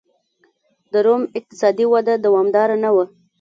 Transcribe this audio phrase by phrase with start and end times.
[0.91, 3.05] د روم اقتصادي وده دوامداره نه وه